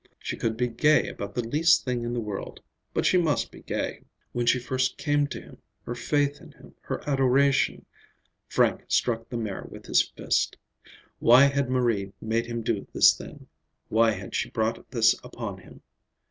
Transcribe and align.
She 0.17 0.35
could 0.35 0.57
be 0.57 0.67
gay 0.67 1.09
about 1.09 1.35
the 1.35 1.47
least 1.47 1.85
thing 1.85 2.01
in 2.03 2.11
the 2.11 2.19
world; 2.19 2.59
but 2.91 3.05
she 3.05 3.19
must 3.19 3.51
be 3.51 3.61
gay! 3.61 4.01
When 4.31 4.47
she 4.47 4.57
first 4.57 4.97
came 4.97 5.27
to 5.27 5.39
him, 5.39 5.57
her 5.83 5.93
faith 5.93 6.41
in 6.41 6.53
him, 6.53 6.73
her 6.81 7.07
adoration—Frank 7.07 8.85
struck 8.87 9.29
the 9.29 9.37
mare 9.37 9.67
with 9.69 9.85
his 9.85 10.01
fist. 10.01 10.57
Why 11.19 11.43
had 11.43 11.69
Marie 11.69 12.13
made 12.19 12.47
him 12.47 12.63
do 12.63 12.87
this 12.91 13.15
thing; 13.15 13.45
why 13.89 14.09
had 14.13 14.33
she 14.33 14.49
brought 14.49 14.89
this 14.89 15.13
upon 15.23 15.59
him? 15.59 15.83